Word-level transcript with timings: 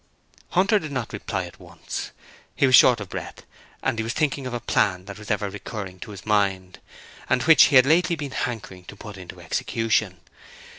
Hunter 0.57 0.79
did 0.79 0.91
not 0.91 1.13
reply 1.13 1.45
at 1.45 1.59
once. 1.59 2.09
He 2.55 2.65
was 2.65 2.75
short 2.75 2.99
of 2.99 3.09
breath 3.09 3.43
and 3.83 3.99
he 3.99 4.03
was 4.03 4.13
thinking 4.13 4.47
of 4.47 4.53
a 4.55 4.59
plan 4.59 5.05
that 5.05 5.19
was 5.19 5.29
ever 5.29 5.47
recurring 5.47 5.99
to 5.99 6.09
his 6.09 6.25
mind, 6.25 6.79
and 7.29 7.43
which 7.43 7.65
he 7.65 7.75
had 7.75 7.85
lately 7.85 8.15
been 8.15 8.31
hankering 8.31 8.85
to 8.85 8.95
put 8.95 9.15
into 9.15 9.39
execution. 9.39 10.19